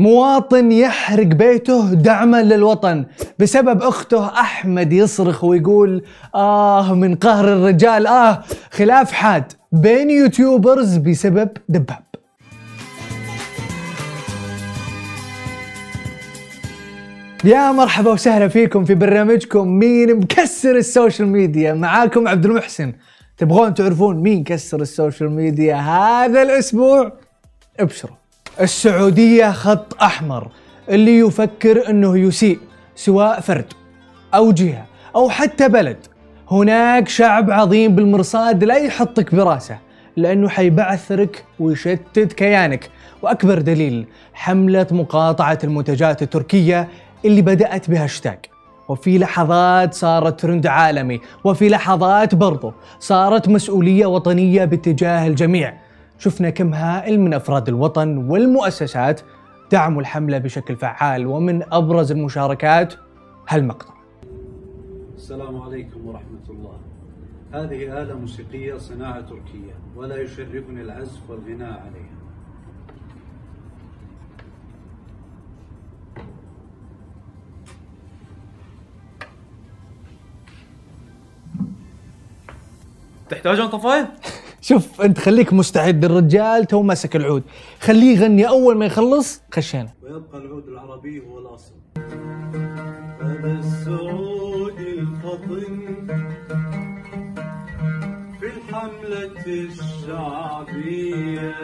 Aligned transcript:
مواطن 0.00 0.72
يحرق 0.72 1.26
بيته 1.26 1.94
دعما 1.94 2.42
للوطن. 2.42 3.04
بسبب 3.38 3.82
أخته 3.82 4.26
أحمد 4.26 4.92
يصرخ 4.92 5.44
ويقول 5.44 6.02
آه 6.34 6.94
من 6.94 7.14
قهر 7.14 7.52
الرجال. 7.52 8.06
آه 8.06 8.42
خلاف 8.70 9.12
حاد 9.12 9.52
بين 9.72 10.10
YouTubers 10.10 10.96
بسبب 10.96 11.48
دباب. 11.68 12.02
يا 17.44 17.72
مرحبا 17.72 18.12
وسهلا 18.12 18.48
فيكم 18.48 18.84
في 18.84 18.94
برنامجكم 18.94 19.68
مين 19.68 20.14
مكسر 20.16 20.76
ال 20.76 20.83
social 20.83 21.28
media. 21.28 21.74
معاكم 21.74 22.28
عبد 22.28 22.44
المحسن. 22.44 22.92
تبغون 23.38 23.74
تعرفون 23.74 24.16
مين 24.16 24.44
كسر 24.44 24.80
ال 24.80 24.87
social 24.87 25.30
media 25.30 25.76
هذا 25.76 26.42
الأسبوع؟ 26.42 27.12
ابشروا. 27.80 28.19
السعودية 28.60 29.52
خط 29.52 30.02
أحمر 30.02 30.48
اللي 30.88 31.18
يفكر 31.18 31.90
أنه 31.90 32.18
يسيء 32.18 32.58
سواء 32.94 33.40
فرد 33.40 33.72
أو 34.34 34.52
جهة 34.52 34.86
أو 35.16 35.30
حتى 35.30 35.68
بلد. 35.68 35.96
هناك 36.50 37.08
شعب 37.08 37.50
عظيم 37.50 37.94
بالمرصاد 37.94 38.64
لا 38.64 38.76
يحطك 38.76 39.34
براسه 39.34 39.78
لأنه 40.16 40.48
حيبعثرك 40.48 41.44
ويشتت 41.58 42.32
كيانك. 42.32 42.90
وأكبر 43.22 43.58
دليل 43.58 44.06
حملة 44.34 44.86
مقاطعة 44.90 45.58
المنتجات 45.64 46.22
التركية 46.22 46.88
اللي 47.24 47.42
بدأت 47.42 47.90
بهاشتاج. 47.90 48.38
وفي 48.88 49.18
لحظات 49.18 49.94
صارت 49.94 50.40
ترند 50.40 50.66
عالمي 50.66 51.20
وفي 51.44 51.68
لحظات 51.68 52.34
برضو 52.34 52.72
صارت 52.98 53.48
مسؤولية 53.48 54.06
وطنية 54.06 54.64
باتجاه 54.64 55.26
الجميع. 55.26 55.74
شفنا 56.20 56.50
كم 56.50 56.74
هائل 56.74 57.20
من 57.20 57.34
أفراد 57.34 57.68
الوطن 57.68 58.16
والمؤسسات 58.18 59.20
دعموا 59.72 60.00
الحملة 60.00 60.38
بشكل 60.38 60.76
فعال 60.76 61.26
ومن 61.26 61.72
أبرز 61.72 62.12
المشاركات 62.12 62.94
هالمقطع. 63.48 63.94
السلام 65.16 65.62
عليكم 65.62 66.06
ورحمة 66.06 66.50
الله. 66.50 66.78
هذه 67.52 68.02
آلة 68.02 68.14
موسيقية 68.14 68.76
صناعة 68.76 69.20
تركية 69.20 69.74
ولا 69.96 70.16
يشرفني 70.16 70.80
العزف 70.80 71.30
والغناء 71.30 71.70
عليها. 71.70 72.20
تحتاجون 83.28 83.68
طفاية؟ 83.68 84.12
شوف 84.60 85.00
انت 85.00 85.18
خليك 85.18 85.52
مستعد 85.52 86.04
الرجال 86.04 86.64
تو 86.64 86.82
ماسك 86.82 87.16
العود 87.16 87.42
خليه 87.80 88.18
يغني 88.18 88.48
أول 88.48 88.76
ما 88.76 88.86
يخلص 88.86 89.42
خشينا 89.54 89.90
ويبقى 90.02 90.38
العود 90.38 90.68
العربي 90.68 91.20
هو 91.20 91.38
الأصل. 91.38 91.72
هذا 93.20 93.58
السعود 93.58 94.78
الفطن 94.80 95.78
في 98.40 98.46
الحملة 98.46 99.46
الشعبية 99.46 101.54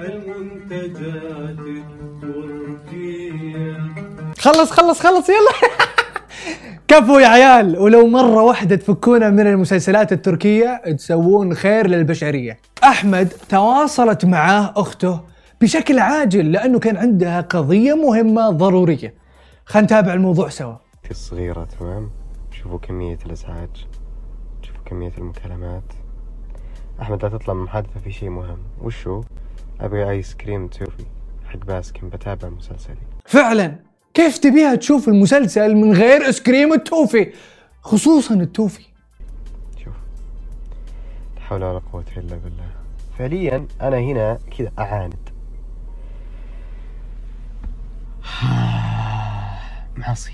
المنتجات 0.00 1.58
التركية 2.24 3.76
خلص 4.38 4.70
خلص 4.70 5.00
خلص 5.00 5.28
يلا. 5.28 5.50
كفو 6.88 7.18
يا 7.18 7.26
عيال 7.28 7.78
ولو 7.78 8.06
مرة 8.06 8.42
واحدة 8.42 8.76
تفكونا 8.76 9.30
من 9.30 9.46
المسلسلات 9.46 10.12
التركية 10.12 10.82
تسوون 10.96 11.54
خير 11.54 11.86
للبشرية. 11.86 12.58
أحمد 12.84 13.28
تواصلت 13.48 14.24
معاه 14.24 14.72
أخته 14.76 15.20
بشكل 15.60 15.98
عاجل 15.98 16.52
لأنه 16.52 16.78
كان 16.78 16.96
عندها 16.96 17.40
قضية 17.40 17.94
مهمة 17.94 18.50
ضرورية. 18.50 19.14
خلينا 19.66 19.86
نتابع 19.86 20.14
الموضوع 20.14 20.48
سوا. 20.48 20.74
الصغيرة 21.10 21.68
تمام؟ 21.80 22.10
شوفوا 22.52 22.78
كمية 22.78 23.18
الإزعاج. 23.26 23.86
شوفوا 24.62 24.80
كمية 24.84 25.12
المكالمات. 25.18 25.82
أحمد 27.02 27.22
لا 27.22 27.28
تطلع 27.28 27.54
من 27.54 27.62
محادثة 27.62 28.00
في 28.04 28.12
شيء 28.12 28.28
مهم. 28.30 28.58
وشو؟ 28.82 29.22
أبي 29.80 30.10
آيس 30.10 30.34
كريم 30.34 30.68
توفي 30.68 31.04
حق 31.46 31.56
باسكن 31.58 32.08
بتابع 32.08 32.48
مسلسلي. 32.48 32.96
فعلا. 33.26 33.76
كيف 34.14 34.38
تبيها 34.38 34.74
تشوف 34.74 35.08
المسلسل 35.08 35.74
من 35.74 35.92
غير 35.92 36.28
اسكريم 36.28 36.72
التوفي؟ 36.72 37.32
خصوصا 37.82 38.34
التوفي. 38.34 38.84
شوف 39.84 39.94
لا 41.36 41.42
حول 41.42 41.64
ولا 41.64 41.80
قوة 41.92 42.04
إلا 42.16 42.36
بالله. 42.36 42.70
فعليا 43.18 43.66
أنا 43.80 43.98
هنا 43.98 44.38
كذا 44.58 44.72
أعاند. 44.78 45.28
معصي. 49.96 50.32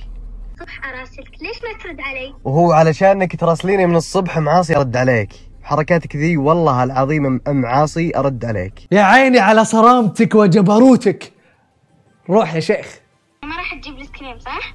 صبح 0.61 0.89
أراسلك. 0.89 1.43
ليش 1.43 1.57
ما 1.63 1.83
ترد 1.83 2.01
علي؟ 2.01 2.35
وهو 2.45 2.73
علشانك 2.73 3.37
تراسليني 3.37 3.87
من 3.87 3.97
الصبح 3.97 4.39
معاصي 4.39 4.77
أرد 4.77 4.97
عليك. 4.97 5.50
حركاتك 5.75 6.17
ذي 6.17 6.37
والله 6.37 6.85
العظيم 6.85 7.23
م- 7.27 7.41
معاصي 7.49 8.17
أرد 8.17 8.45
عليك. 8.45 8.73
يا 8.93 9.01
عيني 9.03 9.39
على 9.39 9.65
صرامتك 9.65 10.35
وجبروتك. 10.35 11.33
روح 12.31 12.55
يا 12.55 12.61
شيخ. 12.61 12.99
ما 13.43 13.57
راح 13.57 13.75
تجيب 13.75 13.95
لي 13.99 14.05
سكريم 14.05 14.39
صح؟ 14.39 14.75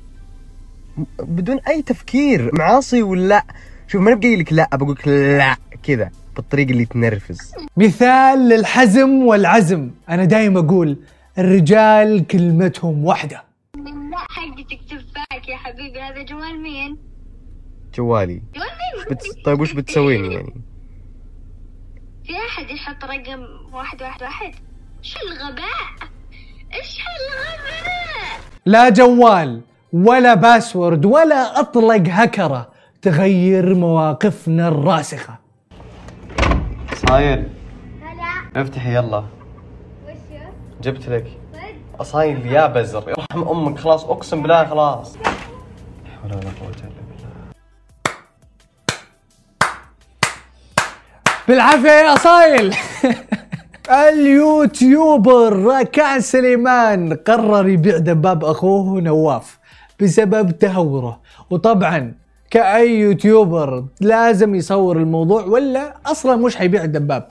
بدون 1.19 1.59
أي 1.67 1.81
تفكير. 1.81 2.50
معاصي 2.53 3.03
ولا؟ 3.03 3.44
شوف 3.88 4.01
ما 4.01 4.13
بقايل 4.13 4.39
لك 4.39 4.53
لا 4.53 4.69
بقول 4.73 4.91
لك 4.91 5.07
لا 5.07 5.55
كذا 5.84 6.11
بالطريقة 6.35 6.72
اللي 6.72 6.85
تنرفز. 6.85 7.51
مثال 7.78 8.50
للحزم 8.50 9.09
والعزم. 9.09 9.91
أنا 10.09 10.25
دايم 10.25 10.57
أقول 10.57 10.97
الرجال 11.38 12.28
كلمتهم 12.28 13.05
واحدة. 13.05 13.44
لا 13.75 14.17
حقتك 14.17 14.79
تفاك 14.89 15.47
يا 15.50 15.57
حبيبي. 15.57 16.00
هذا 16.01 16.22
جوال 16.23 16.61
مين؟ 16.61 16.97
جوالي. 17.95 18.41
جوال 18.55 18.67
مين؟ 18.67 19.05
بت... 19.09 19.45
طيب 19.45 19.59
وش 19.61 19.73
بتسوين 19.73 20.31
يعني؟ 20.31 20.53
في 22.27 22.33
أحد 22.37 22.69
يحط 22.69 23.05
رقم 23.05 23.45
واحد 23.73 24.01
واحد 24.01 24.23
واحد؟ 24.23 24.55
شو 25.01 25.19
الغباء؟ 25.27 26.09
إيش 26.73 26.99
هالغباء؟ 27.01 28.39
لا 28.65 28.89
جوال 28.89 29.61
ولا 29.93 30.33
باسورد 30.33 31.05
ولا 31.05 31.59
أطلق 31.59 32.03
هكرة 32.09 32.69
تغير 33.01 33.75
مواقفنا 33.75 34.67
الراسخة 34.67 35.35
صايل 37.09 37.47
هلا 38.01 38.61
افتحي 38.61 38.95
يلا 38.95 39.23
وشو؟ 40.05 40.43
جبت 40.81 41.09
لك؟ 41.09 41.37
أصايل 42.01 42.45
يا 42.45 42.67
بزر 42.67 43.09
يرحم 43.09 43.47
أمك 43.49 43.79
خلاص 43.79 44.05
أقسم 44.05 44.41
بالله 44.41 44.65
خلاص 44.65 45.17
لا 45.17 45.23
حول 45.23 46.31
ولا 46.31 46.51
قوة 46.61 46.69
إلا 46.69 47.01
بالله 47.09 47.35
بالعافية 51.47 51.89
يا 51.89 52.13
أصايل 52.13 52.75
اليوتيوبر 53.91 55.63
ركان 55.63 56.22
سليمان 56.22 57.13
قرر 57.13 57.67
يبيع 57.69 57.97
دباب 57.97 58.45
أخوه 58.45 59.01
نواف 59.01 59.59
بسبب 60.01 60.51
تهورة 60.51 61.19
وطبعا 61.50 62.13
كأي 62.51 63.00
يوتيوبر 63.00 63.84
لازم 64.01 64.55
يصور 64.55 64.97
الموضوع 64.97 65.44
ولا 65.45 65.94
أصلا 66.05 66.35
مش 66.35 66.55
حيبيع 66.55 66.84
الدباب 66.84 67.28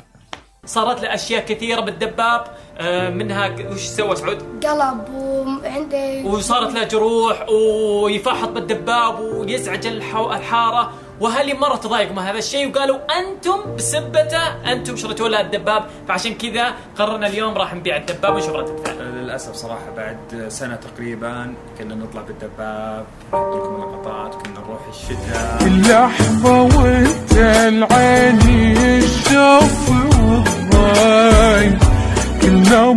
صارت 0.67 1.03
له 1.03 1.15
أشياء 1.15 1.45
كثيرة 1.45 1.81
بالدباب 1.81 2.45
آه، 2.79 3.11
منها 3.11 3.51
وش 3.73 3.81
سوى 3.87 4.17
سعود؟ 4.17 4.43
قلب 4.67 5.15
وعندي 5.15 6.23
وصارت 6.25 6.75
له 6.75 6.85
جروح 6.85 7.47
ويفحط 7.49 8.49
بالدباب 8.49 9.21
ويزعج. 9.21 9.87
الحارة 9.87 10.93
واهلي 11.21 11.55
مره 11.55 11.77
تضايقوا 11.77 12.17
من 12.17 12.23
هذا 12.23 12.39
الشيء؟ 12.39 12.71
وقالوا 12.71 12.99
أنتم 13.19 13.77
بسبته 13.77 14.73
أنتم 14.73 14.97
شريتوا 14.97 15.29
له 15.29 15.41
الدباب. 15.41 15.85
فعشان 16.09 16.35
كذا 16.35 16.75
قررنا 16.99 17.27
اليوم 17.27 17.55
راح 17.55 17.75
نبيع 17.75 17.97
الدباب 17.97 18.35
ونشوف 18.35 18.51
رده 18.51 18.77
فعله. 18.85 19.05
للأسف 19.05 19.55
صراحة 19.55 19.91
بعد 19.97 20.49
سنة 20.49 20.77
تقريبا 20.77 21.55
كنا 21.79 21.95
نطلع 21.95 22.23
بالدباب 22.23 23.05
نحط 23.33 23.55
لكم 23.55 23.77
لقطات 23.81 24.35
كنا 24.35 24.61
نروح 24.61 24.81
الشتاء. 24.89 25.59
اللحظة 25.67 26.63
وانت 26.63 27.33
العين 27.69 28.41
الشوف 29.03 29.89
والضاي 29.89 31.79
كل 32.43 32.97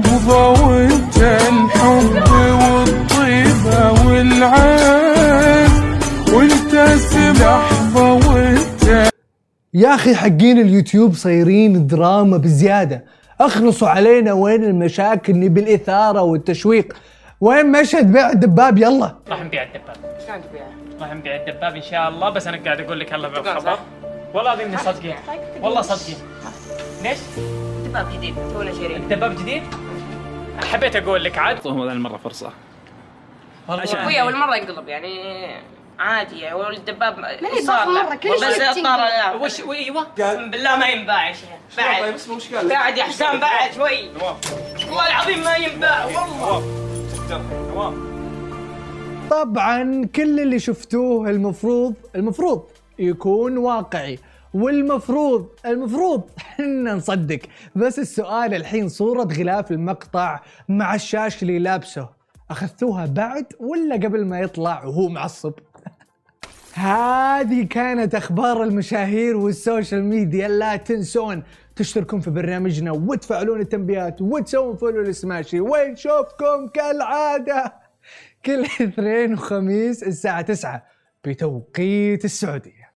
يا 9.78 9.96
أخي 9.96 10.16
حقين 10.16 10.60
اليوتيوب 10.60 11.14
صايرين 11.14 11.88
دراما 11.88 12.38
بزيادة. 12.38 13.06
أخلصوا 13.42 13.88
علينا 13.88 14.34
وين 14.34 14.64
المشاكل 14.64 15.40
نبي 15.40 15.62
الاثاره 15.62 16.22
والتشويق. 16.22 16.94
وين 17.42 17.72
مشهد 17.72 18.12
بيع 18.12 18.30
الدباب؟ 18.30 18.78
يلا. 18.78 19.16
راح 19.30 19.44
نبيع 19.44 19.64
الدباب. 19.64 19.96
شلون 20.28 20.42
تبيعه؟ 20.50 20.70
راح 21.02 21.14
نبيع 21.14 21.36
الدباب 21.36 21.76
إن 21.76 21.82
شاء 21.82 22.10
الله 22.10 22.30
بس 22.30 22.48
أنا 22.48 22.58
قاعد 22.66 22.82
أقول 22.82 23.00
لك 23.00 23.14
هلا 23.14 23.28
بالخبر؟ 23.28 23.80
والله 24.34 24.54
العظيم 24.54 24.68
إني 24.68 24.78
صادقين. 24.78 25.16
والله 25.62 25.82
صادقين. 25.82 26.16
ليش؟ 27.04 27.18
دباب 27.86 28.08
جديد 28.14 28.36
تونا 28.54 28.74
شارين 28.74 29.04
الدباب 29.04 29.36
جديد؟ 29.36 29.64
حبيت 30.72 30.96
أقول 30.96 31.24
لك 31.24 31.38
عاد. 31.38 31.56
أعطوهم 31.56 31.82
هذه 31.82 31.92
المرة 31.92 32.18
فرصة. 32.18 32.52
والله 33.68 33.84
أخوي 33.84 34.22
أول 34.22 34.36
مرة 34.36 34.56
ينقلب 34.56 34.88
يعني 34.88 35.10
عادي 36.00 36.40
يعني 36.40 36.56
والدباب 36.56 37.20
هي 37.20 37.62
صار. 37.62 37.90
مرة، 37.90 38.16
كل 38.16 38.30
بس 38.30 38.40
شيء 38.40 38.70
اضطر 38.70 38.80
بتنقلب. 38.80 38.86
لا. 38.86 39.34
وش 39.36 39.62
إيوه. 39.62 40.08
اقسم 40.20 40.50
بالله 40.52 40.76
ما 40.76 40.88
ينباع 40.88 41.28
يا 41.28 41.34
شيخ. 41.34 41.50
بعد. 41.78 42.14
بس 42.14 42.28
مو 42.28 42.38
اشكال 42.38 42.70
بعد 42.70 42.98
يا 42.98 43.04
حسام 43.04 43.40
بعد 43.40 43.74
شوي. 43.74 44.10
والله 44.88 45.08
العظيم 45.08 45.44
ما 45.44 45.56
ينباع 45.56 46.06
والله. 46.06 46.64
نواف 47.32 47.94
طبعا 49.30 50.06
كل 50.16 50.40
اللي 50.40 50.60
شفتوه 50.60 51.30
المفروض 51.30 51.94
المفروض 52.16 52.64
يكون 53.00 53.58
واقعي. 53.58 54.20
والمفروض 54.54 55.48
المفروض 55.66 56.30
إحنا 56.38 56.94
نصدق. 56.94 57.40
بس 57.76 58.00
السؤال 58.00 58.54
الحين 58.54 58.90
صورة 58.90 59.24
غلاف 59.24 59.72
المقطع 59.72 60.40
مع 60.70 60.96
الشاش 60.96 61.44
اللي 61.44 61.60
لابسه. 61.60 62.18
أخذتوها 62.52 63.06
بعد 63.06 63.46
ولا 63.60 63.96
قبل 63.96 64.26
ما 64.26 64.40
يطلع 64.40 64.84
وهو 64.86 65.10
معصب؟ 65.10 65.54
هذه 66.78 67.64
كانت 67.64 68.16
أخبار 68.16 68.64
المشاهير 68.64 69.38
وال 69.38 69.54
social 69.54 70.04
media. 70.04 70.48
لا 70.48 70.76
تنسون 70.76 71.44
تشتركون 71.76 72.20
في 72.20 72.30
برنامجنا 72.30 72.92
وتفعلون 72.92 73.62
التنبيهات 73.62 74.22
وتسوون 74.22 74.78
follow 74.78 75.02
لسماشي 75.02 75.60
ونشوفكم 75.60 76.68
كالعادة؟ 76.74 77.74
كل 78.46 78.64
اثنين 78.64 79.34
وخميس 79.34 80.04
الساعة 80.04 80.42
9 80.42 80.84
بتوقيت 81.26 82.26
السعوديه 82.26 82.77